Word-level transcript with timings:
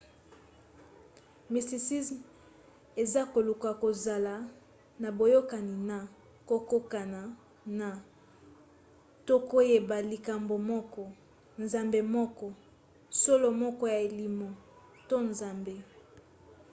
mysticisme 1.53 2.23
eza 3.01 3.21
koluka 3.33 3.69
kozala 3.83 4.33
na 5.01 5.09
boyokani 5.17 5.75
na 5.89 5.97
kokokana 6.49 7.21
na 7.79 7.89
to 9.27 9.35
koyeba 9.49 9.97
likambo 10.11 10.55
moko 10.71 11.03
nzambe 11.63 11.99
moko 12.15 12.45
solo 13.21 13.47
moko 13.61 13.83
ya 13.93 13.97
elimo 14.07 14.49
to 15.09 15.17
nzambe 15.29 15.75